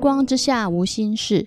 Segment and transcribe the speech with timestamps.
[0.00, 1.46] 光之下无心事。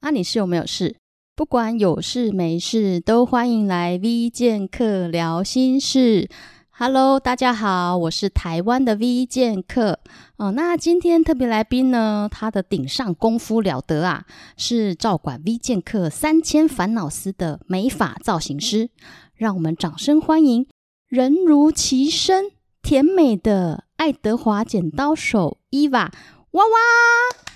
[0.00, 0.94] 啊，你是有没有事？
[1.34, 6.28] 不管有事没事，都欢迎来 V 剑客聊心事。
[6.68, 10.00] Hello，大家好，我是台湾的 V 剑客。
[10.36, 14.26] 哦，那今天特别来宾呢，他的顶上功夫了得啊，
[14.58, 18.90] 是照管 V 剑客三千烦恼丝的美发造型师。
[19.34, 20.66] 让我们掌声欢迎，
[21.08, 22.50] 人如其声，
[22.82, 26.12] 甜美的爱德华剪刀手伊娃
[26.50, 27.53] 娃娃。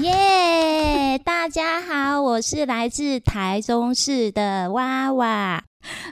[0.00, 5.62] 耶！yeah, 大家好，我是来自台中市的娃娃。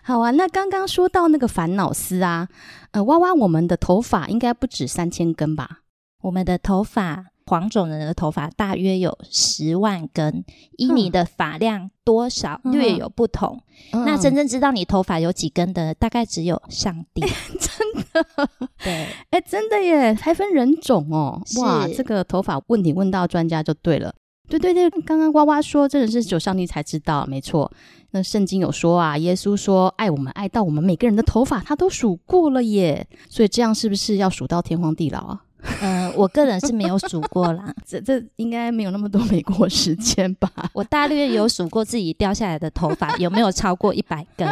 [0.04, 2.48] 好啊，那刚刚说到那个烦恼丝啊，
[2.92, 5.80] 呃，娃娃，我们的头发应该不止三千根吧？
[6.22, 7.31] 我们的头发。
[7.46, 10.44] 黄种人的头发大约有十万根，
[10.76, 13.60] 依你的发量多少略有不同。
[13.92, 17.22] 嗯、那真正知道你头发有几根的，大概只有上帝。
[17.22, 18.48] 欸、真的？
[18.82, 18.92] 对，
[19.30, 21.42] 哎、欸，真的耶，还分人种哦。
[21.58, 24.14] 哇，这个头发问题问到专家就对了。
[24.48, 27.70] 对对对，刚刚呱呱说，真的是只有上帝才知道，没错。
[28.10, 33.06] 那圣经有说啊，耶稣说爱我们爱到我们每个人的头发他都数过了耶。
[33.30, 35.42] 所以这样是不是要数到天荒地老啊？
[35.80, 40.50] 嗯、 呃，我个人是没有数过啦， 这这应该没有那么多美国时间吧？
[40.74, 44.46] 我大略有数过自己掉下来的头发有没有超过一百根。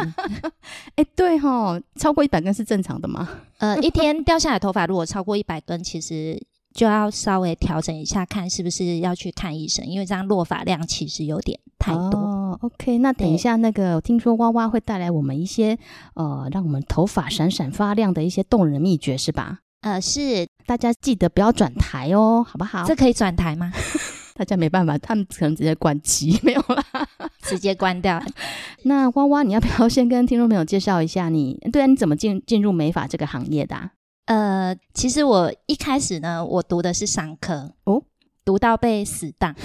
[0.95, 3.29] 哎，对哈，超过一百根是正常的吗？
[3.57, 6.41] 呃，一天掉下来的头发如果超过一百根，其实
[6.73, 12.19] 就要稍微调整一下，看是不是要去看医生，因为这样落发量其实有点太多。
[12.19, 15.77] 哦，OK，那等一下那个，我听说娃娃会带来我们一些
[16.15, 19.59] 呃，让我们头发闪闪发亮的一些动人秘诀，是吧？
[19.81, 22.85] 呃，是，大家记得不要转台哦，好不好？
[22.85, 23.71] 这可以转台吗？
[24.35, 27.07] 大家没办法，他们可能直接关机， 没有啦，
[27.41, 28.21] 直接关掉。
[28.85, 31.59] 那娃娃，你要不要先跟听众朋友介绍一下你？
[31.71, 33.91] 对啊，你怎么进进入美发这个行业的啊？
[34.25, 38.03] 呃，其实我一开始呢，我读的是商科哦，
[38.45, 39.55] 读到被死档，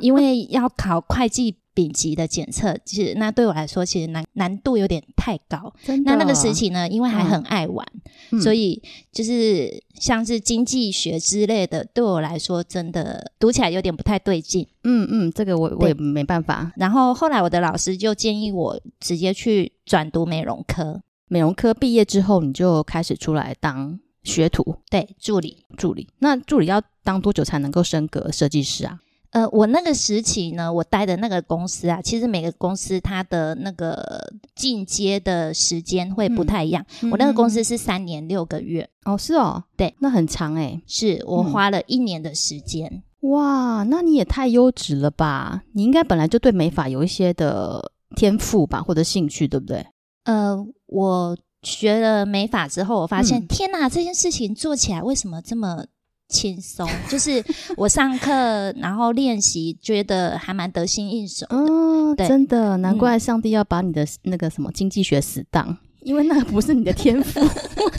[0.00, 1.56] 因为要考会计。
[1.74, 5.74] 丙级的检测，其实那对我来说，其实难难度有点太高。
[6.04, 7.86] 那那个时期呢，因为还很爱玩，
[8.30, 8.80] 嗯、所以
[9.12, 14.66] 就是像是经济学之类的，对我来说真的读起来有点不太对劲。
[14.84, 16.72] 嗯嗯，这个我我也没办法。
[16.76, 21.02] 然后后来我的老师就建议我直接去转读美容科。
[21.26, 26.08] 美容科毕业之后，你就开始出来当学徒，对，助理助理。
[26.18, 29.00] 那助理要当多久才能够升格设计师啊？
[29.34, 36.86] 呃，我那个时期呢，我待的那个公司啊，其实每个公司它的那个进阶的时间会不太一样。
[37.02, 38.88] 嗯、我那个公司是三年六个月。
[39.04, 40.80] 哦，是哦，对，那很长诶。
[40.86, 42.88] 是我花了一年的时间。
[43.22, 45.64] 嗯、哇，那你也太优质了吧？
[45.72, 49.84] 你应该本来就对美发有一些的天赋吧，或者兴趣，对不对？
[50.26, 50.56] 呃，
[50.86, 55.84] 我学了美发之后，我发现，嗯、天哪，这件事情做起来为什么这么
[56.28, 57.44] 轻松， 就是
[57.76, 58.32] 我上课
[58.78, 62.14] 然后练习，觉得还蛮得心应手哦。
[62.16, 67.40] 对真的，难怪上帝要把你的那个什么经济学死当，嗯、 因为那不是你的天赋。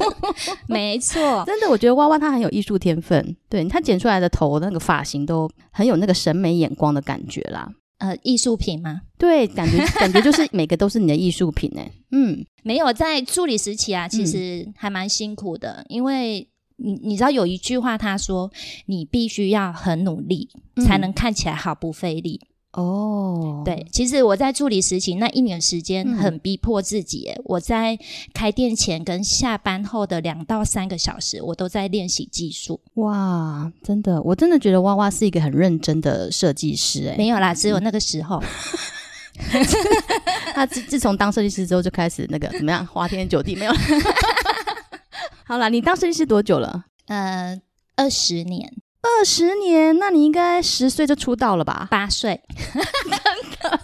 [0.68, 7.69] 没错，真的，我觉得娃娃他很有艺术天分，对他剪出来的头那个发型都很有那个审美眼光的感觉啦。
[8.00, 9.02] 呃，艺术品吗？
[9.18, 11.90] 对，感觉感觉就是每个都是你的艺术品哎。
[12.12, 16.50] 嗯，没有在助理时期啊，其实还蛮辛苦的，嗯、因为。
[16.78, 18.52] 你你知道有一句话，他说
[18.88, 20.50] 你必须要很努力，
[20.86, 22.41] 才能看起来毫不费力。
[22.74, 27.97] 哦、嗯，对，其实我在助理实习那一年时间很逼迫自己，嗯、我在
[28.34, 32.81] 开店前跟下班后的两到三个小时，我都在练习技术。
[32.96, 37.08] 哇，真的，我真的觉得娃娃是一个很认真的设计师。
[37.08, 38.44] 哎，没有啦，只有那个时候。
[40.53, 43.74] 他自自从当设计师之后，就开始那个怎么样，花天酒地没有。
[45.47, 46.86] 好啦，你当设计师多久了？
[47.08, 47.59] 呃，
[47.96, 48.74] 二十年。
[49.02, 49.97] 二十年？
[50.00, 51.88] 那你应该十岁就出道了吧？
[51.92, 52.42] 八岁，
[52.74, 52.82] 真
[53.70, 53.80] 的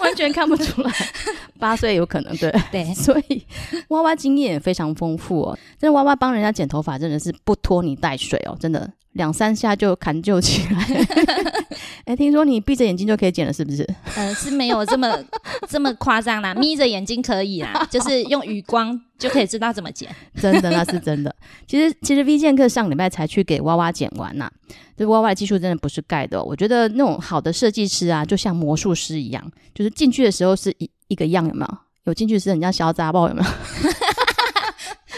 [0.00, 0.92] 完全看不出来。
[1.58, 2.94] 八岁有可能，对对。
[2.94, 3.44] 所以
[3.88, 5.58] 娃娃经验也非常丰富哦。
[5.76, 11.06] 这娃娃帮人家剪头发，真的是不拖泥带水哦，真的两三下就砍就起来。
[12.04, 13.86] 哎，听说你闭着眼睛就可以剪了，是不是？
[14.16, 15.08] 呃，是没有这么
[15.68, 19.00] 这么夸张啦，眯着眼睛可以啦， 就是用余光。
[19.20, 20.08] 就可以知道怎么剪，
[20.40, 21.36] 真的那是真的。
[21.66, 24.52] 其实其实 V 剑客上礼拜才去给娃娃剪完呐、啊，
[24.96, 26.42] 这娃娃的技术真的不是盖的、哦。
[26.42, 31.78] 我觉得那种好的设计师啊，就像魔术师一样，就是进去的时候是一一个样，有没有？
[32.04, 33.48] 有进去是人家小杂包，有没有？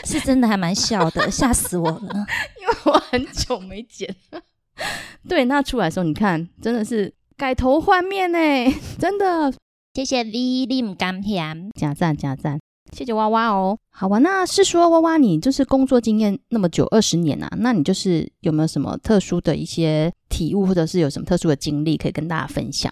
[0.04, 2.26] 是真的还蛮小的， 吓死我了，
[2.60, 4.14] 因为我很久没剪。
[5.28, 8.38] 对，那出来的时候你看，真的是改头换面呢，
[8.98, 9.52] 真的。
[9.94, 12.58] 谢谢 V 林甘甜，加赞加赞。
[12.96, 22.90] 谢谢娃娃哦，好吧，那是说娃娃，你就是工作经验那么久，二十年啊，那你就是有没有什么特殊的一些体体悟，或者是有什么特殊的经历可以跟大家分享？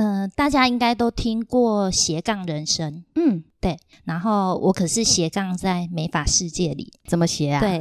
[0.00, 3.78] 嗯、呃，大家应该都听过斜杠人生，嗯，对。
[4.04, 7.60] 然后我可是斜杠在美发世界里，怎么斜啊？
[7.60, 7.78] 对，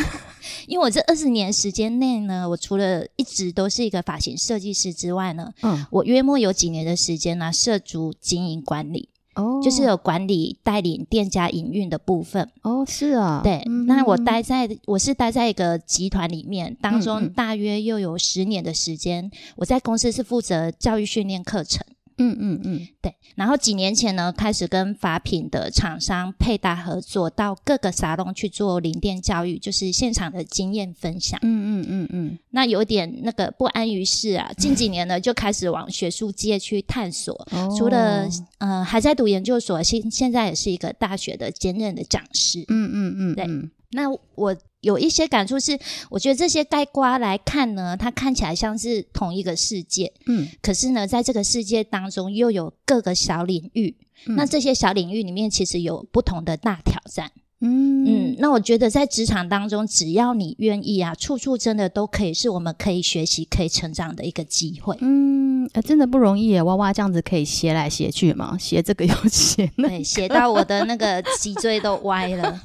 [0.66, 9.10] 因为我这二十年时间内呢，我除了一直都是一个发型设计师之外呢，嗯，我约莫有几年的时间呢，涉足经营管理。
[9.40, 12.48] 哦，就是有管理带领店家营运的部分。
[12.62, 21.84] 哦，是啊，对，嗯、那我待在我是待在一个集团里面，当中大约又有十年的时间，嗯嗯，我在公司是负责教育训练课程。
[22.20, 23.14] 嗯嗯嗯，对。
[23.34, 31.40] 然后几年前呢，开始跟法品的厂商配搭合作，到各个沙龙去做零店教育，就是现场的经验分享。
[31.42, 32.38] 嗯嗯嗯嗯。
[32.50, 37.34] 那有点那个不安于室啊，近几年呢就开始往学术界去探索。
[37.52, 38.28] 哦、除了
[38.58, 42.64] 呃还在读研究所，现现在也是一个大学的兼任的讲师。
[42.68, 43.46] 嗯嗯嗯，对。
[43.92, 44.56] 那我。
[44.80, 45.78] 有一些感触是，
[46.10, 53.96] 我觉得这些带瓜来看呢，它看起来像是同一个世界，嗯，可是呢，在这个世界当中又有各个小领域，
[54.26, 57.30] 嗯、那这些小领域里面其实有不同的大挑战，
[57.60, 57.90] 嗯。
[58.02, 72.60] 嗯，那我觉得在职场当中，只要你愿意啊，处处真的都可以是我们可以学习、可以成长的一个机会，嗯，呃，真的不容易耶，娃娃这样子可以斜来斜去嘛，斜这个又斜那个，对，斜到我的那个脊椎都歪了。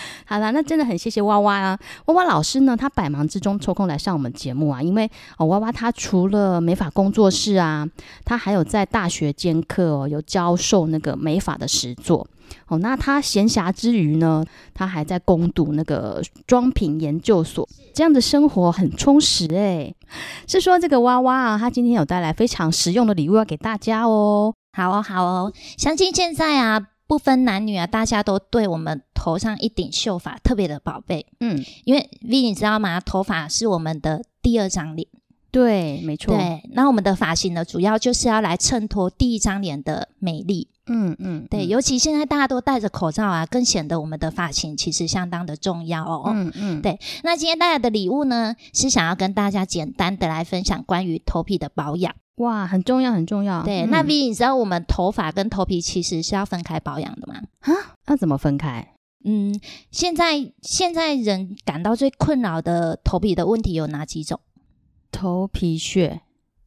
[0.26, 1.78] 好啦，那真的很谢谢娃娃啊！
[2.06, 7.86] 娃娃老师呢，他百忙之中抽空来上我们节目啊，因为哦，娃娃他除了美发工作室啊，
[8.24, 12.26] 他还有在大学兼课哦，有教授那个美发的实作
[12.68, 12.78] 哦。
[12.78, 19.94] 那他闲暇之余呢，他还在攻读那个妆品研究所，这样的生活很充实诶。
[20.46, 24.54] 是说这个娃娃啊，他今天有带来非常实用的礼物要给大家哦。
[24.74, 26.91] 好哦，好哦，相信现在啊。
[27.12, 31.26] 不分男女啊，大家都对我们头上一顶秀发特别的宝贝。
[31.40, 32.98] 嗯，因为 V 你知道吗？
[33.00, 35.06] 头发是我们的第二张脸。
[35.50, 36.34] 对，没错。
[36.34, 40.68] 对，那我们的发型呢，主要就是要来衬托第一张脸的美丽。
[40.86, 46.32] 嗯嗯，对，尤其现在大家都戴着口罩啊，更显得我们的发型其实相当的重要哦。
[46.34, 46.98] 嗯嗯，对。
[47.22, 52.14] 那今天带来的礼物呢，是想要跟大家简单的来分享关于头皮的保养。
[52.36, 53.62] 哇，很重要，很重要。
[53.62, 57.34] 对，嗯、那 V，你知道我们头发跟头皮其实是要分开保养的吗？
[57.60, 58.94] 啊，那怎么分开？
[59.24, 59.54] 嗯，
[59.90, 64.40] 现在现在人感到最困扰的头皮的问题有哪几种？
[65.12, 66.22] 头皮屑，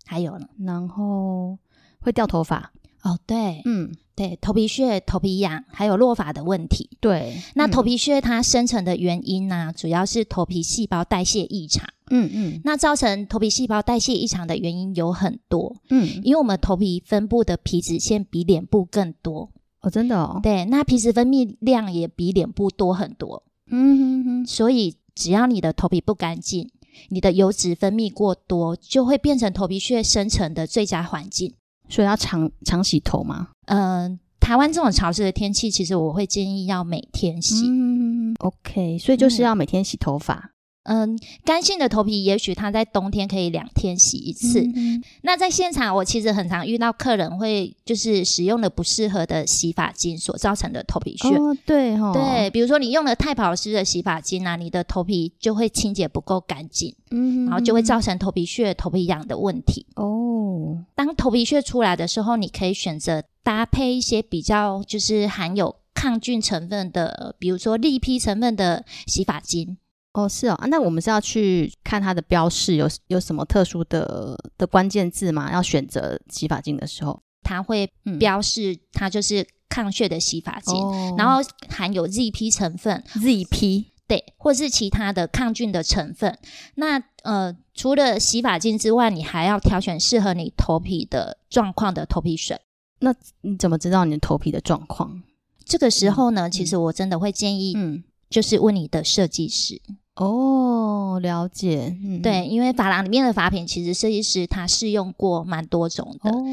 [0.05, 0.47] 还有呢？
[0.59, 1.57] 然后
[1.99, 2.71] 会掉头发。
[3.01, 6.89] 哦，对，嗯，对，头皮屑、头皮痒，还有落发的问题。
[7.01, 11.85] 对，那头皮屑它生成的原因呢、啊，嗯、主要是头皮细胞代谢异常。
[12.09, 15.75] 嗯嗯，那造成头皮细胞代谢异常的原因有很多。
[15.89, 19.49] 嗯，因为我们头皮分布的皮脂腺比脸部更多。
[19.81, 20.39] 哦，真的哦。
[20.41, 23.43] 对，那皮脂分泌量也比脸部多很多。
[23.69, 26.69] 嗯哼哼，所以只要你的头皮不干净，
[27.09, 31.53] 你的油脂分泌过多，就会变成头皮屑生成的最佳环境。
[31.89, 33.49] 所以要常常洗头吗？
[33.67, 37.67] 嗯、呃，台湾这种潮湿的天气，其实我会建议要每天洗。
[37.67, 40.35] 嗯，OK，所以就是要每天洗头发。
[40.35, 40.49] 嗯
[40.85, 44.61] 嗯，干性的头皮也许它在冬天可以两天洗一次。
[44.61, 51.27] 嗯嗯，那在现场，我其实很常遇到客人会就是使用了不适合的洗发精所造成的头皮屑。
[51.29, 59.87] 哦，对哈、哦，对，比如说你用了太保湿的洗发精啊，你的头皮就会清洁不够干净，嗯，然后就会造成头皮屑、头皮痒的问题。
[59.95, 69.77] 哦，当头皮屑出来的时候，你可以选择搭配一些比较就是含有抗菌成分的，比如说立披成分的洗发精。
[70.15, 75.51] 哦，是哦，那我们是要去看它的标示，有有什么特殊的的关键字吗？
[75.51, 86.37] 要选择洗发精的时候，它会标示它就是抗屑的洗发精，嗯、然后含有 ZP 成分，ZP 对，或是其他的抗菌的成分。
[86.75, 92.57] 那呃，除了洗发精之外，你还要挑选适合你头皮的状况的头皮水。
[92.99, 95.21] 那你怎么知道你的头皮的状况？
[95.65, 99.81] 这个时候呢，嗯、其实我真的会建议，嗯，就是问你的设计师。
[100.15, 106.29] 哦，了解，嗯，对，因为发廊里面的法品，其实设计师他试用过蛮多种的。
[106.31, 106.43] 哦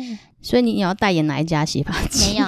[0.43, 2.35] 所以你你要代言哪一家洗发精？
[2.35, 2.47] 没有，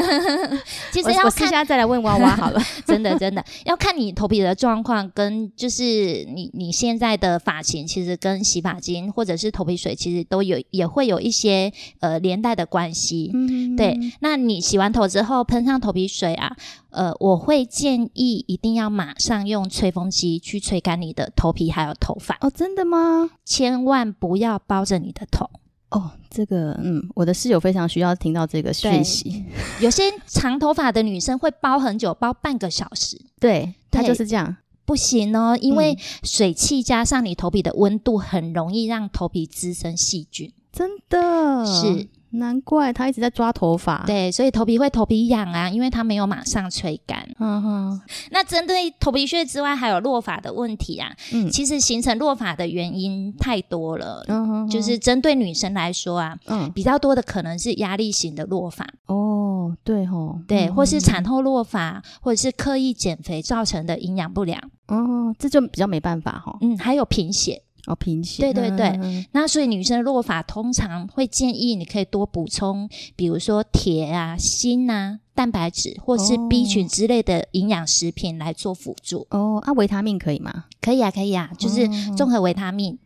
[0.90, 2.60] 其实要看，我私下再来问娃娃 好了。
[2.86, 13.30] 真的真的要看你头皮的状况，跟就是你你现在的发型，其实跟洗发精或者是头皮水，其实都有也会有一些呃连带的关系。
[13.34, 13.98] 嗯，对。
[14.20, 16.56] 那你洗完头之后喷上头皮水啊，
[16.90, 22.38] 呃，我会建议一定要马上用吹风机去吹干你的头皮还有头发。
[22.40, 23.30] 哦，真的吗？
[23.44, 25.50] 千万不要包着你的头。
[25.90, 29.44] 哦，这个嗯，我的室友非常需要听到这个讯息。
[29.80, 33.20] 有些长头发的女生会包很久，包半个小时。
[33.40, 34.56] 对，她就是这样。
[34.84, 40.52] 不行哦，因为水汽加上你头皮的温度，很容易让头皮滋生细菌。
[40.72, 42.08] 真的是。
[42.32, 47.28] 难怪他一直在抓头发，对，所以头皮会头皮痒啊，因为他没有马上吹干。
[47.38, 51.10] 嗯哼，那针对头皮屑之外，还有落发的问题啊。
[51.32, 54.24] 嗯，其实形成落发的原因太多了。
[54.28, 58.86] 嗯哼，就是针对女生来说啊，嗯，比较多的可能是压力型的落发。
[59.06, 64.60] 哦，对吼，对，或是产后落发，或者是刻意减肥造成的营养不良。
[64.86, 66.56] 哦，这就比较没办法哈。
[66.60, 67.62] 嗯，还有贫血。
[67.90, 79.26] 哦，贫血，对对对，嗯、那所以女生的落发通常会建议你可以多补充，比如说铁啊、锌啊、蛋白质或是 B 群之类的营养食品来做辅助。
[79.30, 80.66] 哦，啊，维他命可以吗？
[80.80, 82.96] 可以啊，可以啊，就是综合维他命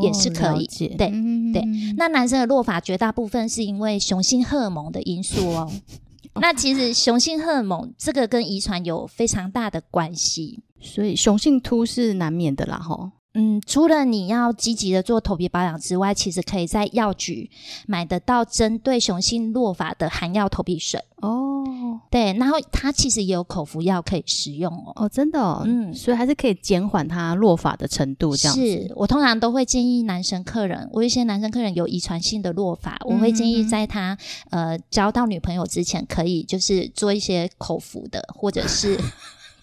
[0.00, 0.64] 也是可以。
[0.64, 1.62] 哦、对、嗯、对，
[1.98, 5.70] 那男生的落发绝大部分是因为雄性荷尔蒙的因素哦。
[6.40, 13.10] 那其实雄性荷尔蒙这个跟遗传有非常大的关系，所以雄性秃是难免的啦，吼。
[13.32, 17.48] 嗯，除了你要积极的做头皮保养之外，其实可以在药局
[17.86, 21.64] 买得到针对雄性落发的含药头皮水哦。
[22.10, 24.92] 对，然后它其实也有口服药可以使用哦。
[24.96, 28.36] 哦，真的哦，嗯，所以还是可以减缓它落发的程度。
[28.36, 34.18] 这样子，是我通常都会建议男生客人，我有一些男生客人有遗传性的落发，我会建议在他
[34.50, 38.98] 呃交到女朋友之前，可以就是做一些口服的，或者是。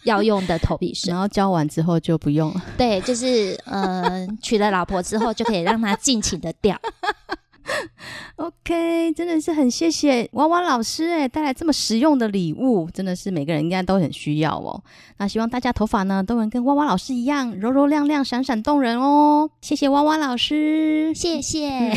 [0.04, 2.62] 要用的头皮水，然后交完之后就不用了。
[2.78, 6.80] 对，就是呃，娶了老婆之后就可以让它尽情的掉。
[8.38, 14.82] OK，真的是很谢谢娃娃老师诶，带来这么实用的礼物，真的是每个人应该都很需要哦。
[15.18, 19.50] 那希望大家头发呢都能跟娃娃老师一样柔柔亮亮、闪闪动人哦。
[19.62, 21.92] 谢谢娃娃老师，谢谢。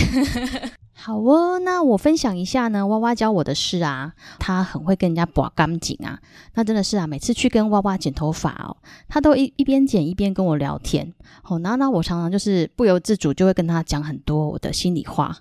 [1.02, 6.21] 好哦，那我分享一下呢，娃娃教我的事啊，他很会跟人家把干净啊，
[6.52, 8.76] 那真的是啊，每次去跟娃娃剪头发哦，
[9.09, 11.14] 他都一一边剪一边跟我聊天，
[11.45, 15.35] 哦，那那，我常常就是不由自主就会跟他讲很多我的心里话，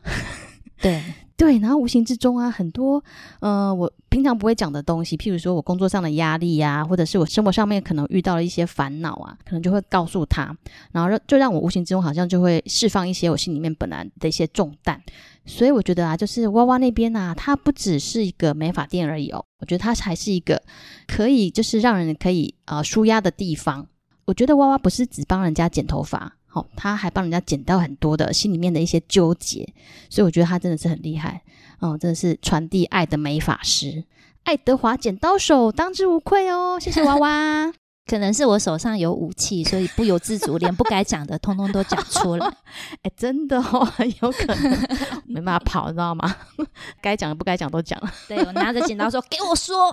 [0.82, 1.02] 对。
[1.40, 3.02] 对，然后无形之中啊，很多
[3.40, 10.54] 呃，我平常不会讲的东西，譬如说我工作上的压力呀、啊，或者是我生活上面可能遇到了一些烦恼啊，可能就会告诉他，
[10.92, 15.02] 然后就让我无形之中好像就会释放一些我心里面本来的一些重担。
[15.46, 20.62] 所以我觉得啊，就是娃娃那边啊，它不只是一个美发店而已哦，我觉得它还是一个
[21.08, 23.88] 可以就是让人可以呃舒压的地方。
[24.26, 26.36] 我觉得娃娃不是只帮人家剪头发。
[26.52, 29.72] 好，他还帮人家剪到很多的心里面的一些纠结，
[30.10, 31.44] 所以我觉得他真的是很厉害，
[31.80, 34.04] 哦，真的是传递爱的美法师，
[34.44, 37.72] 爱德华剪刀手当之无愧哦，谢谢娃娃。
[38.10, 42.48] 可能是我手上有武器，所以不由自主，连不该讲的通通都讲出来。
[43.04, 44.88] 哎、欸，真的哦，很有可能
[45.28, 46.36] 没办法跑，你知道吗？
[47.02, 48.12] 该讲的不该讲都讲了。
[48.28, 49.92] 对，我拿着剪刀说：“给我说。”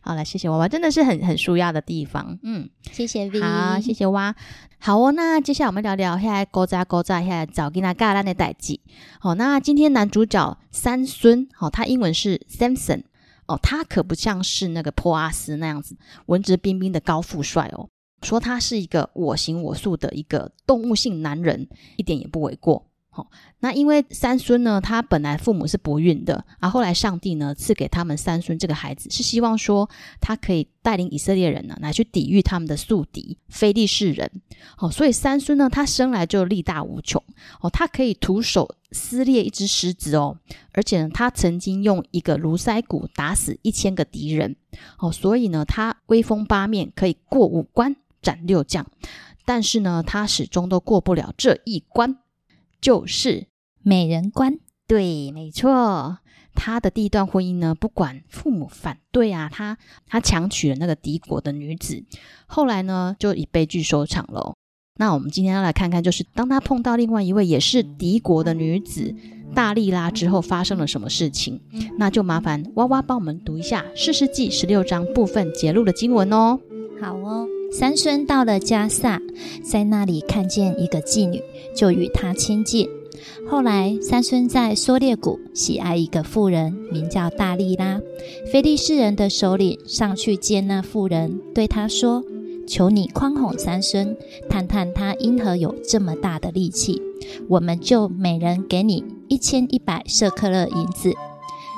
[0.00, 2.38] 好了，谢谢娃娃，真的是很很舒压的地方。
[2.42, 4.34] 嗯，谢谢 V，好，谢谢娃。
[4.80, 8.80] 好哦，那接下来我们聊聊现在勾扎勾扎现在找给他嘎烂的代际。
[9.18, 13.02] 好，那今天男主角三孙，好，他英文是 Samson。
[13.48, 17.88] 哦，他可不像是那个波阿斯那样子文质彬彬的高富帅哦。
[18.22, 22.84] 说他是一个我行我素的一个动物性男人，一点也不为过。
[23.18, 23.26] 哦，
[23.60, 34.30] 那因为三孙呢，他本来父母是不孕的，而、啊、后来上帝呢赐给他们三孙这个孩子，是希望说他可以带领以色列人呢来去抵御他们的宿敌非利士人。
[34.78, 37.22] 哦，所以三孙呢，他生来就力大无穷。
[37.60, 38.76] 哦，他可以徒手。
[38.90, 40.38] 撕裂一只狮子哦，
[40.72, 44.56] 而且呢，他曾经用一个驴腮骨打死一千个敌人
[44.98, 48.86] 哦，所以呢，他威风八面，可以过五关斩六将。
[49.44, 52.16] 但是呢，他始终都过不了这一关，
[52.80, 53.46] 就是
[53.82, 54.58] 美人关。
[54.86, 56.18] 对，没错，
[56.54, 62.02] 他的第一段婚姻呢，不管父母反对啊，他他强娶了那个敌国的女子，
[62.46, 64.54] 后来呢，就以悲剧收场了。
[64.96, 69.14] 那我们今天要来看看，就是当他碰到另外一位也是敌国的女子
[69.54, 71.60] 大力拉之后，发生了什么事情？
[71.98, 76.58] 那就麻烦娃娃帮我们读一下《四世纪》十六章部分节录的经文哦。
[77.00, 79.20] 好哦，三孙到了迦萨，
[79.62, 81.42] 在那里看见一个妓女，
[81.76, 82.88] 就与她亲近。
[83.48, 88.00] 后来三孙在梭列谷喜爱一个妇人，名叫大利拉。
[88.50, 92.24] 菲利士人的首领上去见那妇人，对他说。
[92.66, 94.14] 求你宽宏三孙，
[94.46, 97.00] 探探他因何有这么大的力气，
[97.48, 101.14] 我们就每人给你一千一百舍克勒银子。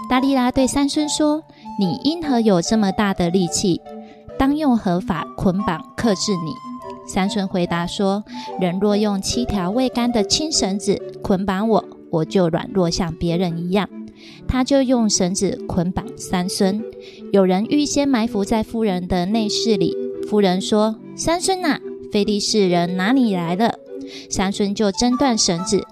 [0.08, 1.44] 大利拉对三孙说
[1.78, 3.80] ：“你因何有这么大的力气？
[4.40, 6.54] 当用合法捆绑克制你？”
[7.06, 8.24] 三孙回答说
[8.58, 13.86] ：“人若用七条未干的青绳子捆绑我，我就软弱像别人一样。”
[14.48, 16.82] 他就用绳子捆绑三孙。
[17.34, 19.94] 有人预先埋伏在夫人的内室里。
[20.26, 21.78] 夫人说：“三孙呐，
[22.10, 23.74] 菲利士人哪里来了？”
[24.30, 25.82] 三孙就挣断绳子。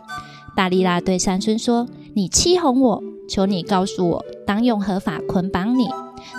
[0.56, 1.86] 大利拉对三孙说
[2.16, 5.86] ：“你欺哄我，求你告诉我，当用合法捆绑你？”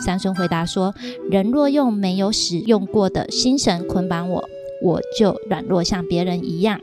[0.05, 0.93] 三孙回答说
[1.29, 4.43] ：“人若用没有使用过的心绳捆绑我，
[4.83, 6.79] 我就软弱像别人一样。”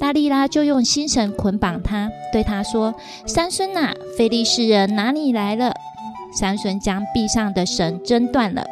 [0.00, 2.94] 大利拉就用心绳捆绑他，对他说
[3.26, 5.74] ：“三孙呐，菲利士人哪里来了？”
[6.32, 8.64] 三孙将臂上的绳挣断了。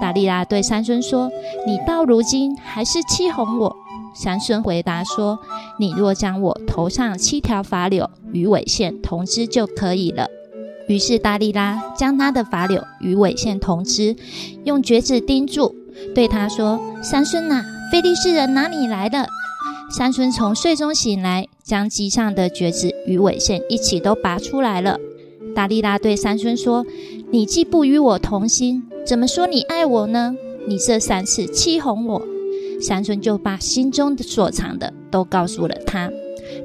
[0.00, 1.30] 大利拉对三孙说
[1.66, 3.76] ：“你到如今还是欺哄我。”
[4.14, 5.38] 三孙回答说
[5.80, 10.28] ：“你若将我头上七条发綹与尾线同织就可以了。”
[10.88, 14.16] 于是大利拉将他的发柳与尾线同织，
[14.64, 15.74] 用橛子钉住，
[16.14, 19.26] 对他说：“三孙呐，菲利士人哪里来的？”
[19.96, 24.98] 三孙从睡中醒来，将机上的橛子与尾线一起都拔出来了。
[25.54, 26.86] 大利拉对三孙说
[27.30, 30.34] ：“你既不与我同心，怎么说你爱我呢？
[30.66, 32.22] 你这三次欺哄我。”
[32.80, 36.10] 三孙就把心中所藏的都告诉了他，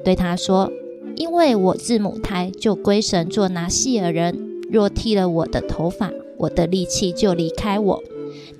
[0.05, 0.71] 对他说
[1.17, 8.03] ：“因为我自母胎就归神做拿细耳人，若剃了我的头发，我的力气就离开我。”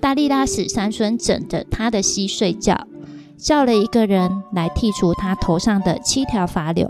[0.00, 2.86] 大利拉使三孙枕着他的膝睡觉。
[3.36, 6.88] 叫了一个人来剃除他头上的七条发綹，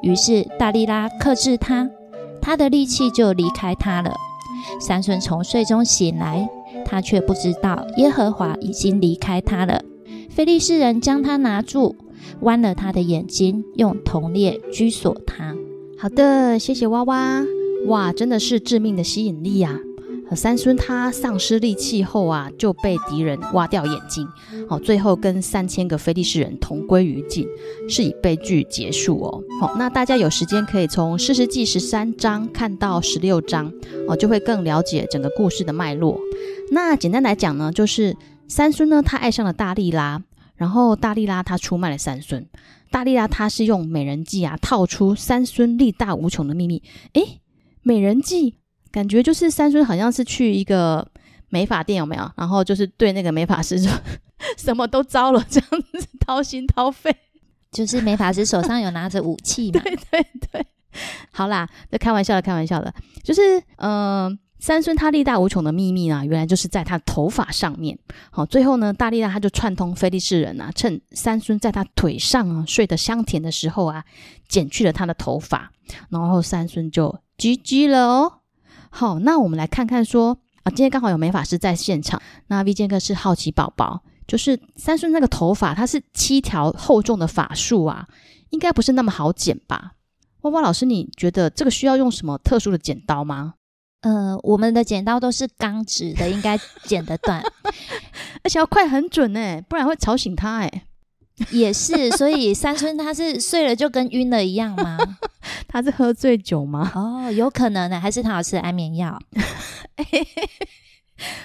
[0.00, 1.90] 于是大利拉克制他，
[2.40, 4.14] 他的力气就离开他了。
[4.80, 6.48] 三孙从睡中醒来，
[6.84, 9.82] 他却不知道耶和华已经离开他了。
[10.30, 11.96] 非利士人将他拿住，
[12.40, 15.54] 弯了他的眼睛，用铜链拘锁他。
[15.98, 17.44] 好的，谢谢蛙蛙。
[17.86, 19.78] 哇，真的是致命的吸引力呀！
[20.36, 24.28] 三孙他丧失力气后啊，就被敌人挖掉眼睛，
[24.68, 27.46] 好，最后跟三千个非利士人同归于尽，
[27.88, 29.42] 是以悲剧结束哦。
[29.58, 33.72] 好，那大家有时间可以从《士师记》十三章看到十六章
[34.06, 36.20] 哦，就会更了解整个故事的脉络。
[36.72, 38.14] 那简单来讲呢，就是
[38.46, 40.22] 三孙呢，他爱上了大利拉，
[40.58, 42.46] 然后大力拉他出卖了三孙。
[42.90, 46.82] 大力拉他是用美人计啊，套出三孙力大无穷的秘密。
[47.14, 47.40] 诶，
[47.82, 48.58] 美人计。
[48.90, 51.06] 感觉就是三孙好像是去一个
[51.50, 52.30] 美发店，有没有？
[52.36, 53.92] 然后就是对那个美发师说
[54.56, 57.14] 什么都招了，这样子掏心掏肺。
[57.70, 59.80] 就是美发师手上有拿着武器嘛？
[59.84, 60.66] 对对对。
[61.30, 62.92] 好啦，这开玩笑的，开玩笑的。
[63.22, 67.98] 就是嗯、呃，三孙他力大无穷的秘密啊，原来就是在他头发上面。
[68.30, 74.04] 好，最后呢，大力大他就串通菲利士人啊，趁三孙在他腿上啊睡得香甜的时候啊，
[74.48, 75.70] 剪去了他的头发，
[76.10, 78.32] 然后三孙就 GG 了哦。
[78.90, 82.20] 好，那我们来看看说啊，今天刚好有美法师在现场。
[82.48, 88.08] 那 V 健客是好奇宝宝，就是三孙那个头发，它是七条厚重的法术啊，
[88.50, 89.92] 应该不是那么好剪吧？
[90.40, 93.54] 蛙蛙老师，你觉得这个需要用什么特殊的剪刀吗？
[94.02, 97.42] 呃，我们的剪刀都是钢质的，应该剪得断，
[98.44, 100.84] 而且要快很准哎，不然会吵醒他哎。
[101.52, 104.98] 也是，所以三村他是睡了就跟晕了一样吗？
[105.68, 106.90] 他是喝醉酒吗？
[106.96, 109.16] 哦，有可能呢，还是他有吃安眠药？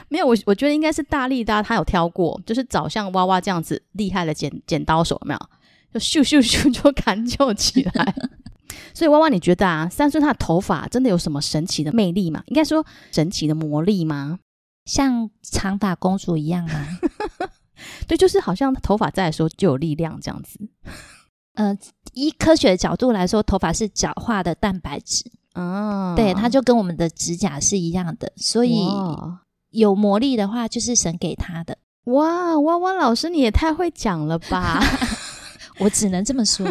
[0.09, 5.39] 没有，我我觉得应该是大利拉他有挑过，就是找像娃娃这样子厉害的剪剪刀手，有没有？
[5.93, 8.15] 就咻咻咻就砍就起来。
[8.93, 12.43] 所以弯弯，你觉得啊，三孙他的头发真的有什么神奇的魅力吗？
[12.47, 14.39] 应该说神奇的魔力吗？
[14.85, 16.87] 像长发公主一样吗？
[18.07, 20.59] 对，就是好像头发在的时候就有力量这样子。
[21.55, 21.77] 呃，
[22.13, 25.23] 以科学的角度来说，头发是角化的蛋白质。
[25.53, 28.87] 哦，对，它就跟我们的指甲是一样的，所以
[29.69, 31.77] 有魔力的话，就是神给他的。
[32.05, 34.81] 哇，弯弯老师你也太会讲了吧！
[35.79, 36.65] 我只能这么说。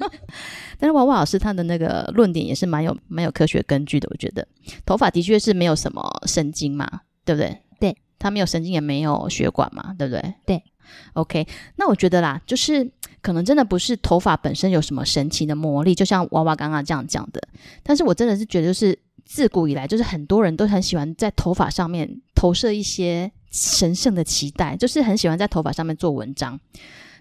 [0.78, 4.46] 但是娃娃老师他的那个论点也是蛮有蛮有科学根据的，我觉得
[4.86, 7.58] 头发的确是没有什么神经嘛，对不对？
[7.78, 10.34] 对，它没有神经，也没有血管嘛，对不对？
[10.46, 10.62] 对
[11.14, 11.46] ，OK。
[11.76, 17.42] 那我觉得啦，就是可能真的不是头发本身有什么神奇的魔力，就像娃娃刚刚这样讲的。
[17.82, 26.58] 但是我真的是觉得，就是自古以来，就是很多人都很喜欢在头发上面投射一些神圣的期待，就是很喜欢在头发上面做文章。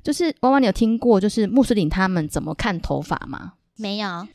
[0.03, 3.53] 就是娃娃，你有听过就是穆斯林他们怎么看头发吗？
[3.77, 4.27] 没有。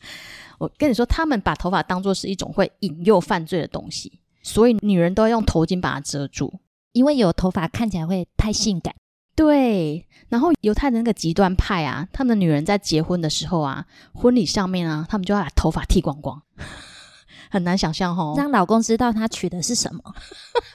[0.57, 4.19] 我跟你说，他们把头发当做是一种会引诱犯罪的东西。
[4.41, 6.53] 所以女人都要用头巾把它遮住，
[6.91, 8.93] 因为有头发看起来会太性感。
[9.35, 16.41] 对，然后犹太的那个极端派啊，他们的女人在结婚的时候啊，婚礼上面啊，他们就要把头发剃光光，
[17.51, 20.01] 很难想象哦，让老公知道他娶的是什么，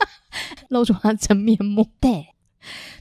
[0.69, 1.87] 露出他的真面目。
[2.01, 2.27] 对，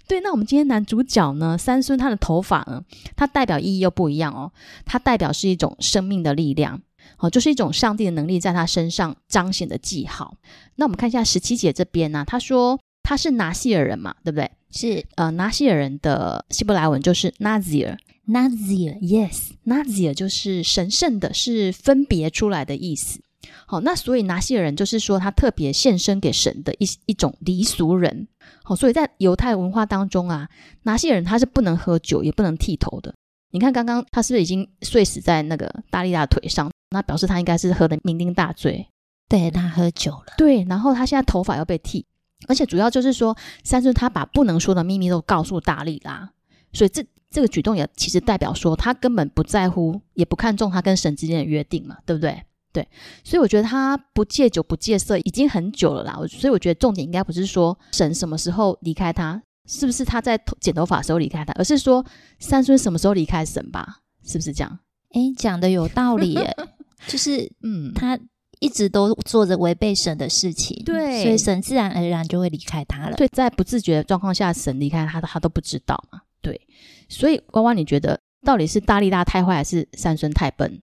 [0.10, 2.84] 对，那我们今天男主角呢，三孙他的头发呢，
[3.16, 4.52] 它代表意义又不一样哦，
[4.84, 6.82] 它代表是一种生命的力量。
[7.18, 10.36] 哦，就是一种上帝的能力在他身上彰显的记号。
[10.76, 14.50] 那我们看一下十七节这边呢、啊，他说他是拿西尔人嘛，对不对？
[14.72, 23.22] 是呃，拿西尔人的希伯来文就是 Nazir，Nazir，Yes，Nazir 就是神圣的，是分别出来的意思。
[23.66, 28.28] 好，那所以拿西尔人就是说他特别献身给神的一一种离俗人。
[28.70, 30.48] 好，所以在犹太文化当中啊，
[30.84, 33.12] 拿西人他是不能喝酒，也不能剃头的。
[33.50, 36.70] 你看刚刚他是不是已经睡死在那个大利拉腿上？
[36.92, 38.88] 那表示他应该是喝的酩酊大醉。
[39.28, 40.34] 对，他喝酒了。
[40.38, 42.06] 对，然后他现在头发要被剃，
[42.48, 46.30] 而且主要就是说三孙他把不能说的秘密都告诉大力啦，
[46.72, 52.44] 所以这这个举动也其实代表说他根本不在乎，也不看重他跟神之间的约定嘛，对不对？
[52.72, 52.88] 对，
[53.24, 56.20] 所以我觉得他不戒酒不戒色已经很久了啦。
[56.28, 62.06] 所以我觉得重点应该不是说神什么时候离开他，是不是他在剪头发的时候离开他，而是说
[62.40, 63.98] 三孙什么时候离开神吧？
[64.24, 64.80] 是不是这样？
[65.12, 66.56] 哎，讲的有道理耶，
[67.08, 68.20] 就是嗯，他
[68.60, 73.16] 一直都做着违背神的事情，对，所以神自然而然就会离开他了。
[73.16, 76.22] 对，在不自觉的状况下，神离开他，他都不知道嘛。
[76.42, 76.62] 对，
[77.08, 80.80] 所以娃娃，你觉得到底是大力大太坏，还是三孙太笨？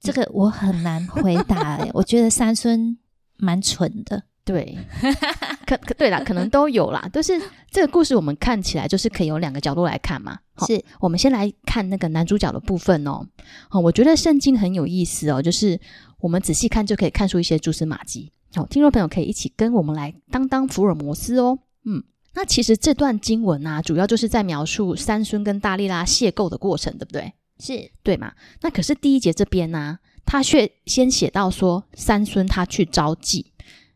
[0.00, 2.96] 这个我很难回答诶，我觉得三孙
[3.38, 4.78] 蛮蠢的，对，
[5.66, 7.08] 可可对啦，可能都有啦。
[7.12, 7.32] 都是
[7.70, 10.38] 这个故事，我们看起来就是可以有两个角度来看嘛。
[10.66, 13.26] 是，我们先来看那个男主角的部分哦。
[13.70, 15.78] 哦，我觉得圣经很有意思哦，就是
[16.20, 18.32] 我们仔细看就可以看出一些蛛丝马迹。
[18.54, 21.58] 好，听众朋友可以一起跟我们来当当福尔摩斯哦。
[21.84, 22.02] 嗯，
[22.34, 27.32] 那其实这段经文啊，主要就是在描述三孙跟大力拉邂逅的过程，对不对？
[27.58, 28.32] 是对嘛？
[28.60, 33.44] 那可是第一节这边呢、啊，他却先写到说三孙他去招妓，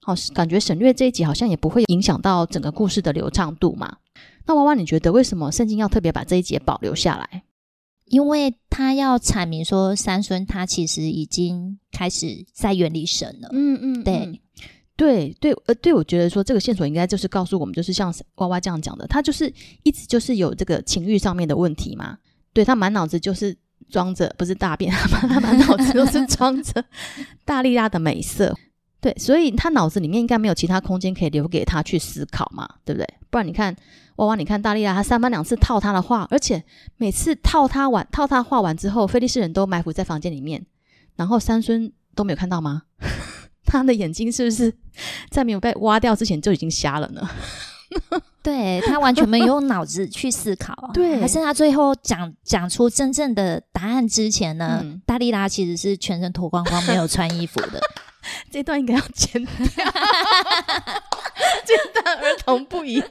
[0.01, 3.99] 好，感觉省略这一集好像也不会影响到整个故事的流畅度嘛。
[4.47, 7.45] 那娃娃你觉得为什么圣经要特别把这一节保留下来？
[8.07, 13.49] 因为他要阐明说三孙他其实已经开始在远离神了。
[13.53, 14.39] 嗯嗯，对嗯
[14.97, 19.53] 对对，呃对，我觉得说这个线索应该就是告诉我们，就是像娃娃这样讲的，他就是
[19.85, 22.19] 一直就是有这个情欲上面的问题嘛。
[22.61, 23.57] 对，他满脑子就是
[23.89, 26.85] 装着，不是大便， 他满脑子都是 装着
[27.47, 28.55] 大力拉的美色。
[29.01, 33.09] 对，所以他脑子里面应该没有其他空间可以留给他去思考嘛，对不对？
[33.31, 33.75] 不然你看
[34.17, 36.63] 娃娃，你看大力拉，他三番两次套他的话，而且
[36.99, 40.67] 每次套他完，套他画完之后，菲利士人都埋伏在房间里面，
[41.17, 42.83] 然后三孙都没有看到吗？
[43.65, 44.75] 他的眼睛是不是
[45.31, 47.27] 在没有被挖掉之前就已经瞎了呢？
[48.43, 57.81] 对，他完全没有用脑子去思考， 对，还是他最后讲讲出真正的答案之前呢，嗯、大力拉其实是全身脱光光，没有穿衣服的。
[58.51, 59.85] 这段应该要剪掉，
[61.65, 63.03] 剪断儿童不宜。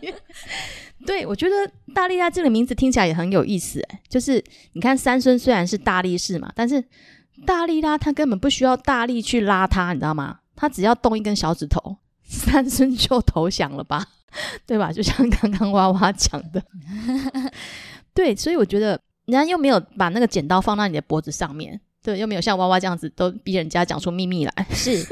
[1.06, 1.56] 对，我觉得
[1.94, 6.84] 大力拉这个名字听起来也很有意思，哎，就是你看三孙虽然是大力士嘛，但是
[7.46, 10.40] 大力拉他根本不需要大力去拉他，你知道吗？
[10.56, 14.06] 他只要动一根小指头，三孙就投降了吧。
[14.66, 14.92] 对吧？
[14.92, 16.64] 就像刚刚娃娃讲的，
[18.14, 25.04] 对，所以我觉得人家又没有把那个剪刀放到你的脖子上面，对，又没有像娃娃这样子都逼人家讲出秘密来，是，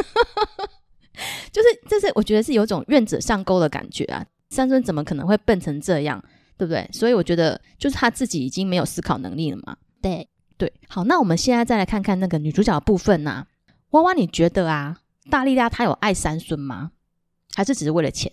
[1.51, 4.25] 就是这是我觉得是有种愿者上钩的感觉啊。
[4.49, 6.23] 三孙怎么可能会笨成这样，
[6.57, 6.89] 对不对？
[6.93, 9.75] 所以我觉得就是他自己已经没有思考能力了嘛。
[10.01, 10.27] 对
[10.57, 13.47] 对，好，那我们现在再来看看那个女主角的部分呐、啊。
[13.91, 14.97] 娃娃，你觉得啊，
[15.29, 16.91] 大力拉她有爱三孙吗？
[17.55, 18.31] 还是只是为了钱？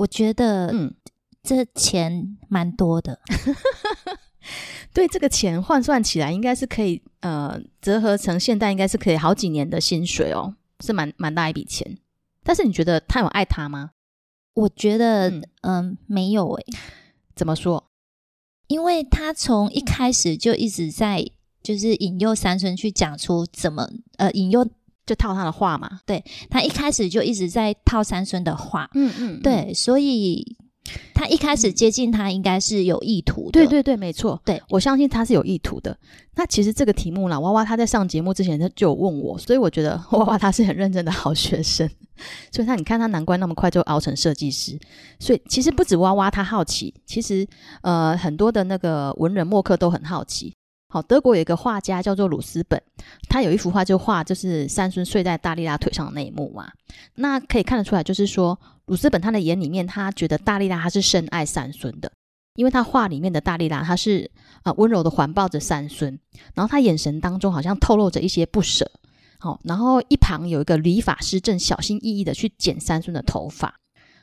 [0.00, 0.94] 我觉得，嗯，
[1.42, 3.20] 这钱蛮多的。
[4.94, 11.98] 对，这个钱换算起来，应该是可以，呃，折合成现代，应该是可以好几年的薪水哦，是蛮蛮大一笔钱。
[12.42, 13.90] 但是你觉得他有爱他吗？
[14.54, 16.66] 我觉得，嗯，呃，没有诶。
[17.36, 17.90] 怎么说？
[18.68, 21.24] 因为他从一开始就一直在，
[21.62, 23.86] 就是引诱三生去讲出怎么，
[24.16, 24.66] 呃，引诱。
[25.10, 30.56] 就套他的话嘛，对，他一开始就一直在套三孙的话，嗯嗯，对，所以
[31.12, 35.98] 他一开始接近他应该是有意图的，对对对，没错，对，我相信他是有意图的。
[36.36, 41.90] 那其实这个题目啦，娃娃他在上节目之前他就有问我，所以我觉得 娃娃他是很认真的好学生，
[42.54, 44.78] 所以他你看他难怪那么快就熬成设计师。
[45.18, 47.44] 所以其实不止娃娃他好奇，其实
[47.82, 50.54] 呃很多的那个文人墨客都很好奇。
[50.92, 52.82] 好，德国有一个画家叫做鲁斯本，
[53.28, 56.68] 他有一幅画就画就是三孙睡在大利拉腿上的那一幕嘛。
[57.14, 62.10] 那可以看得出来，就是说鲁斯本他的眼里面，他觉得大利拉他是深爱三孙的，
[62.56, 64.28] 因为他画里面的大利拉他是
[64.64, 66.18] 啊、温柔的环抱着三孙，
[66.54, 68.90] 然后他眼神当中好像透露着一些不舍。
[69.38, 73.76] 好，然后一旁有一个理发师正小心翼翼的去剪三孙的头发。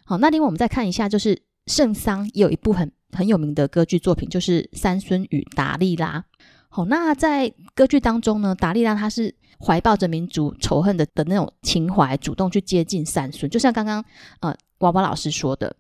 [0.04, 6.20] 好，那另外我们再看一下，就是圣桑也有一部很很有名的歌剧作品，就是《三孙与达利拉》。
[6.70, 14.04] 好，那在歌剧当中呢，达利拉他是怀抱着民族仇恨的的那种情怀，主动去接近三孙，就像刚刚
[14.42, 15.76] 呃娃娃老师说的。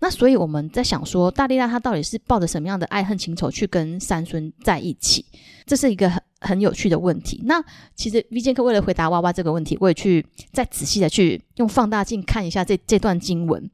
[0.00, 5.24] 那所以我们在想说，大力拉他到底是抱着什么样的爱恨情仇去跟三孙在一起？
[5.66, 7.42] 这是一个很很有趣的问题。
[7.44, 7.62] 那
[7.94, 13.70] 其实 V 剑客为了回答娃娃这个问题，我也去再仔细的去用放大镜看一下这这段经文。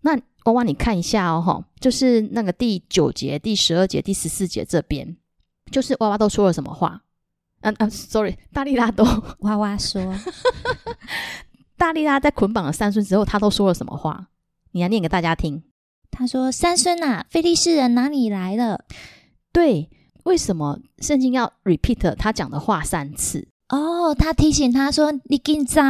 [0.00, 5.16] 那娃娃你看一下哦，就是那个第九节、第十二节、第十四节这边，
[5.74, 7.02] 就是娃娃都说了什么话？
[7.62, 9.02] 嗯、啊、嗯、啊、，sorry，大力拉都
[9.40, 10.14] 娃娃说，
[11.76, 14.28] 大力拉在捆绑了三孙之后，他都说了什么话？
[14.70, 15.64] 你来念给大家听。
[16.12, 18.84] 他说：“三孙啊，非利士人哪里来了？”
[19.52, 19.90] 对，
[20.22, 23.48] 为什么圣经要 repeat 他讲的话三次？
[23.70, 25.80] 哦，他提醒他说：“你紧走。”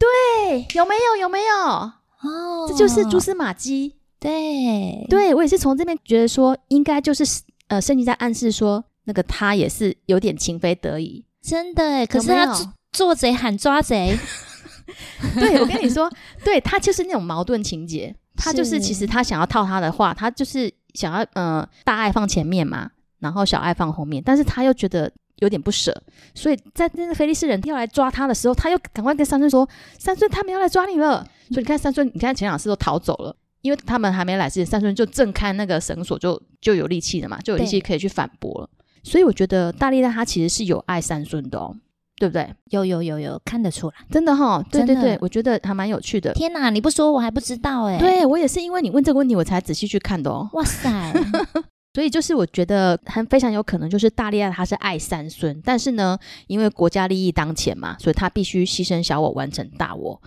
[0.00, 1.20] 对，有没有？
[1.20, 1.54] 有没有？
[1.66, 3.96] 哦，这就是蛛丝马迹。
[4.18, 7.22] 对，对我也是从这边觉得说，应该就是
[7.68, 11.24] 呃，圣经在暗示说，那个他也是有点情非得已。
[11.40, 14.16] 真的诶，可是他做贼喊抓贼。
[15.38, 16.10] 对，我跟你说，
[16.44, 18.14] 对他就是那种矛盾情节。
[18.36, 22.90] 他就是，其实他想要套他的话，他就是想要，呃，大爱放前面嘛，
[23.20, 25.94] 然后小爱放后面，但是他又觉得有点不舍，
[26.34, 29.66] 所以在那个菲利士人要来抓他的时候，他又赶快跟三孙说
[29.98, 38.68] ：“三孙，他们要来抓你了。”所以你看，三孙，你看前两次都逃走了，因为他们还没来之前，三孙就挣开那个绳索就，就就有力气了嘛，就有力气可以去反驳了。
[39.04, 41.76] 所以我觉得大力大他其实是有爱三孙的哦。
[42.16, 42.48] 对不对？
[42.70, 44.64] 有有有有看得出来，真的哈、哦。
[44.70, 46.32] 对对对，我觉得还蛮有趣的。
[46.32, 47.98] 天哪，你不说我还不知道哎。
[47.98, 50.48] 对，我也是因为你问这个问题，我才仔细去看的哦。
[50.52, 51.12] 哇塞！
[51.92, 60.22] 所以就是我觉得很非常有可能就是大力拉他是爱三孙，但是呢，因为国家利益当前嘛，所以他必须牺牲小我完成大我。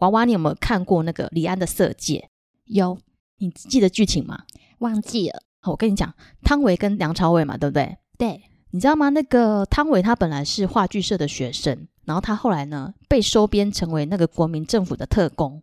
[0.00, 2.28] 娃娃，你有没有看过那个李安的《色戒》？
[2.66, 2.98] 有，
[3.38, 4.42] 你记得剧情吗？
[4.80, 5.42] 忘记了。
[5.64, 7.96] 我跟你讲，汤唯跟梁朝伟嘛，对不对？
[8.20, 8.42] 对。
[8.72, 9.08] 你知道吗？
[9.08, 15.60] 那个汤唯他本来是话剧社的学生，然后他后来呢被收编成为那个国民政府的特工，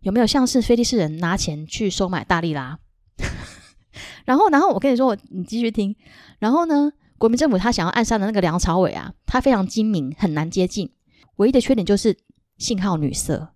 [0.00, 2.78] 有没有像是菲利士人拿钱去收买大力拉？
[4.26, 5.96] 然后，然后我跟你说，我你继续听。
[6.38, 10.92] 然后呢，国民政府他想要暗杀的那个梁朝伟啊，他非常精明，很难接近，
[11.36, 12.14] 唯一的缺点就是
[12.58, 13.54] 信号女色，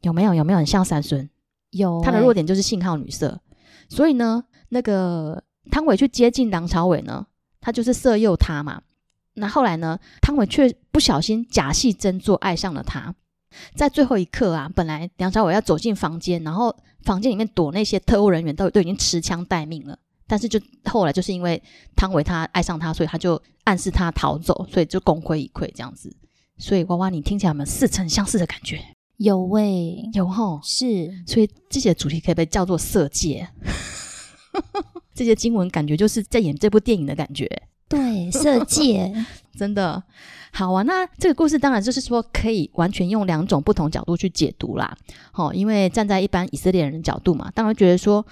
[0.00, 0.32] 有没有？
[0.32, 1.28] 有没有很像三孙？
[1.72, 3.38] 有、欸，他的弱点就是信号女色，
[3.90, 7.26] 所以呢，那个汤唯去接近梁朝伟呢。
[7.66, 8.80] 他就是色诱他嘛，
[9.34, 13.12] 那后来呢，汤唯却不小心假戏真做，爱上了他。
[13.74, 19.98] 在最后一刻啊，本来梁朝伟要走进房间，然后房间里面躲那些特务人员都都已经持枪待命了，
[20.28, 21.60] 但是就后来就是因为
[21.96, 26.14] 汤唯他爱上他，所以他就暗示他逃走，所以就功亏一篑这样子。
[26.58, 28.80] 所以娃娃，你听起来有没有似曾相识的感觉？
[29.16, 31.24] 有喂，有吼，是。
[31.26, 33.48] 所以这些主题可以被叫做色戒。
[35.16, 37.50] 这些经文感觉就是在演这部电影的感觉，
[37.88, 39.10] 对，色戒
[39.56, 40.02] 真的
[40.52, 40.82] 好啊。
[40.82, 44.96] 那这个故事当然就是说可以完全用两种不同角度去解读啦。
[45.32, 48.24] 好，因为站在一般以色列人的角度嘛，当然觉得说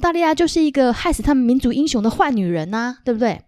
[0.00, 3.42] 大利亚就是一个害死他们民族英雄的坏女人呐、啊，对不对？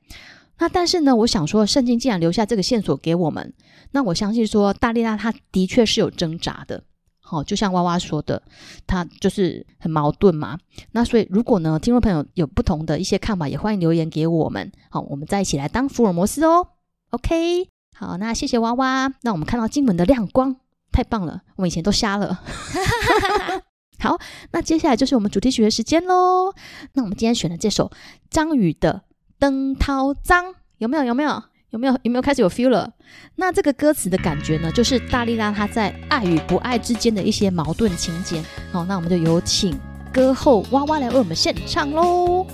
[0.58, 3.52] 那但是呢，我想说，圣经既然留下这个线索给我们，
[3.92, 6.84] 那我相信说大利亚她的确是有挣扎的。
[7.32, 8.42] 哦，就像娃娃说的，
[8.86, 10.58] 他就是很矛盾嘛。
[10.90, 14.70] 那所以，如果呢，听众朋友有不同的一些看法，也欢迎留言给我们。
[14.90, 16.68] 好，我们再一起来当福尔摩斯哦。
[17.10, 19.10] OK，好，那谢谢娃娃。
[19.22, 20.56] 那我们看到金门的亮光，
[20.92, 22.42] 太棒了，我们以前都瞎了。
[23.98, 24.18] 好，
[24.50, 26.52] 那接下来就是我们主题曲的时间喽。
[26.92, 27.90] 那我们今天选的这首
[28.28, 29.02] 张宇的
[29.38, 30.44] 《灯涛脏》，
[30.76, 31.04] 有没有？
[31.04, 31.42] 有没有？
[31.72, 32.92] 有没有有没有开始有 feel 了？
[33.34, 38.42] 那这个歌词的感觉呢，就是大力拉他在爱与不爱之间的一些矛盾情节。
[38.70, 39.74] 好，那我们就有请
[40.12, 42.46] 歌后娃娃来为我们献唱喽。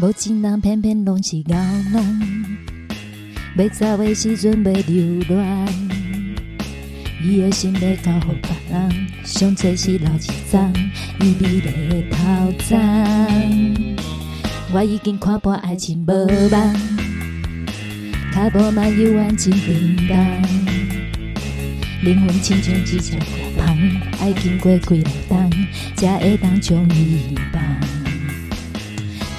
[0.00, 2.58] 无情人偏偏拢是咬人，
[3.56, 5.68] 要走的时阵要留恋，
[7.20, 10.20] 伊的心要交予别人，上济是老一
[10.52, 10.72] 张，
[11.20, 12.78] 伊美丽的头脏。
[14.72, 17.07] 我已经看破爱情无望。
[18.34, 20.42] 脚步嘛犹原真平淡，
[22.02, 25.50] 灵魂亲像一只孤蜂，爱经过几落冬，
[25.96, 27.62] 才会当将伊遗忘。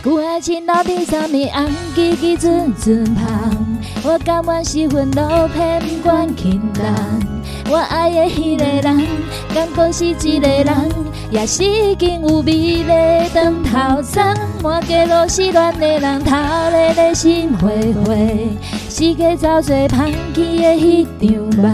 [0.04, 3.80] 旧爱情到底啥物红记记阵阵香？
[4.04, 7.39] 我甘愿是份落魄不管轻重。
[7.72, 9.08] 我爱的迄个人，
[9.54, 10.92] 敢讲是一个人，
[11.30, 14.36] 也是已经有美丽灯塔脏。
[14.64, 16.36] 满街都是恋的人，头
[16.72, 18.58] 咧咧心灰灰。
[18.90, 21.72] 世界遭罪，芳去的迄场梦。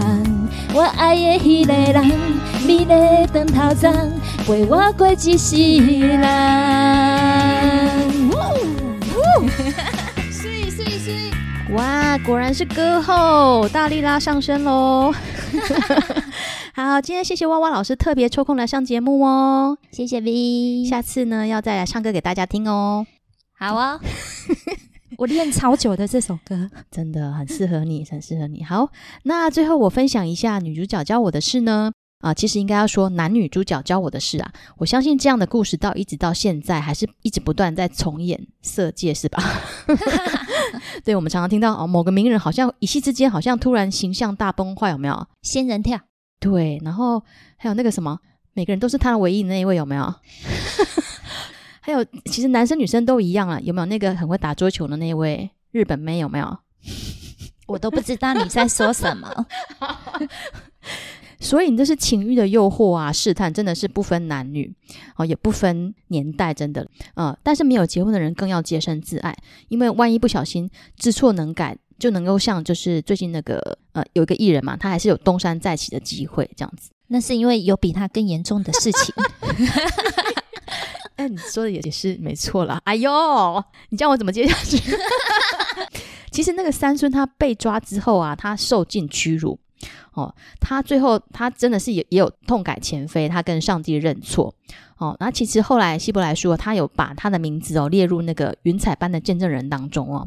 [0.74, 2.04] 我爱的迄个人，
[2.66, 3.90] 美丽灯塔脏，
[4.46, 6.20] 陪我过一世人。
[11.72, 15.12] 哇，果然是歌后大力拉上身喽！
[16.74, 23.06] 好，今天谢谢汪汪老师特别抽空来上节目哦，谢谢 V，下次呢要再来唱歌给大家听哦。
[23.58, 24.00] 好啊、哦，
[25.18, 28.62] 我练超久的这首歌，真的很适合你，很适合你。
[28.62, 28.90] 好，
[29.24, 31.92] 那最后我分享一下女主角教我的事呢。
[32.20, 34.52] 啊，其实应该要说男女主角教我的事啊。
[34.78, 39.42] 我相信这样的故事到一直到现在，还是一直不断在重演色戒，是吧？
[41.04, 45.26] 对，我们常常听到哦，某个名人好像一夕之间好像突然形象大崩坏，有没有？
[45.42, 46.00] 仙人跳。
[46.40, 47.22] 对，然后
[47.56, 48.18] 还有那个什么，
[48.54, 50.14] 每个人都是他的唯一的那一位，有没有？
[51.80, 56.18] 还有，其实男生女生都一样啊，有没有那个很会打桌球的那一位日本妹？
[56.18, 56.58] 有没有？
[57.66, 59.28] 我都不知道你在说什么。
[61.38, 64.72] 所以你这是情欲的诱惑啊，试探真的是不分男女
[65.16, 69.36] 哦，也不分年代，真的，呃，但是没有结婚的人更要洁身自爱，
[69.68, 76.90] 因为万一不小心知错能改，就能够像就是最近那个呃有一个艺人嘛，他还是有东山再起的机会，这样子。
[77.08, 79.14] 那是因为有比他更严重的事情。
[81.16, 82.80] 哎，你说的也也是没错啦。
[82.84, 84.78] 哎呦，你叫我怎么接下去？
[86.32, 89.58] 其实那个三孙他被抓之后啊，他受尽屈辱。
[90.12, 94.54] 哦，他最后他真的是也也有痛改前非，他跟上帝认错。
[94.98, 100.26] 哦，那其实后来希伯来书他有把他的名字哦列入那个云彩般的见证人当中哦。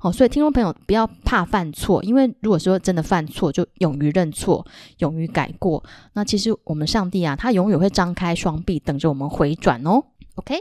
[0.00, 4.66] 哦，所以听众朋友不要怕犯错，因为如果说真的犯错，就勇于认错，
[4.98, 5.84] 勇于改过。
[6.14, 10.02] 那其实我们上帝啊，他永远会张开双臂等着我们回转哦。
[10.34, 10.56] OK，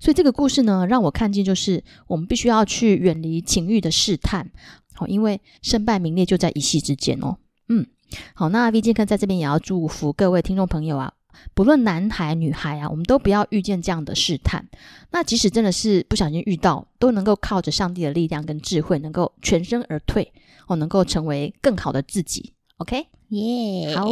[0.00, 4.50] 所以这个故事呢，让我看见就是我们必须要去远离情欲的试探。
[4.94, 7.36] 好，因为身败名裂就在一夕之间哦。
[8.10, 8.18] 嗯。
[8.34, 11.12] 好，那 V 剑客在这边也要祝福各位听众朋友啊，
[11.54, 14.66] 不论男孩女孩啊，我们都不要遇见这样的试探。
[15.10, 20.32] 那即使真的是不小心遇到，都能够靠着上帝的力量跟智慧，能够全身而退
[20.66, 22.52] 哦，能够成为更好的自己。
[22.78, 24.10] OK，耶好。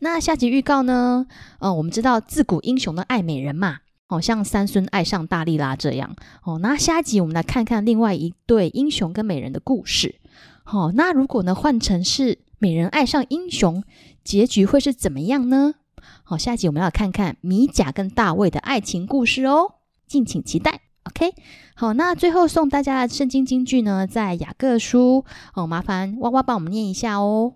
[0.00, 1.26] 那下集预告呢？
[1.60, 3.78] 呃，我们知道自古英雄的爱美人嘛，
[4.08, 6.14] 哦，像三孙爱上大力拉这样。
[6.44, 10.16] 哦，那下集我们来看看另外一对英雄跟美人的故事。
[10.64, 12.38] 好，哦，那如果呢换成是。
[12.62, 13.82] 美人爱上英雄，
[14.22, 15.74] 结局会是怎么样呢？
[16.22, 19.74] 好，下一集我们要看看米甲跟大卫的爱情故事哦，
[20.06, 20.82] 敬请期待。
[21.02, 21.34] OK，
[21.74, 25.24] 好，那最后送大家的圣经金句呢，在雅各书
[25.56, 27.54] 哦，麻烦蛙蛙帮我们念一下哦。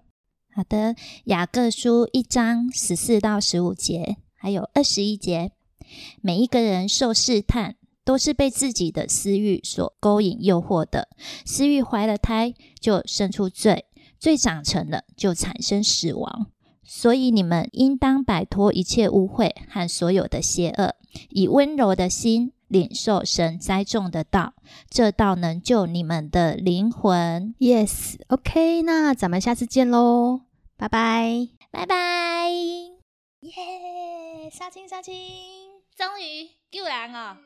[0.52, 5.52] 好的，雅各书一章十四到十五节，还有二十一节，
[6.20, 11.06] 每一个人受试探，都是被自己的私欲所勾引诱惑的，
[11.44, 13.84] 私欲怀了胎，就生出罪。
[14.26, 16.48] 罪长成了，就产生死亡。
[16.82, 20.96] 所以你们应当摆脱一切污秽和所有的邪恶，
[21.28, 24.54] 以温柔的心领受神栽种的道。
[24.90, 27.54] 这道能救你们的灵魂。
[27.60, 30.40] Yes，OK，okay，那咱们下次见喽，
[30.76, 33.52] 拜拜，拜拜，耶，
[34.50, 35.14] 杀青杀青，
[35.96, 37.36] 终于救人了。